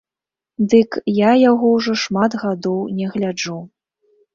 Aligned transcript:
Дык 0.71 0.97
я 1.19 1.31
яго 1.51 1.65
ўжо 1.75 1.91
шмат 2.07 2.31
гадоў 2.49 2.85
не 2.99 3.05
гляджу. 3.17 3.59